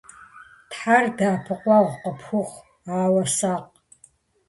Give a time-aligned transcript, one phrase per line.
[0.69, 2.65] Тхьэр дэӀэпыкъуэгъу къыпхухъу.
[2.99, 3.67] Ауэ сакъ.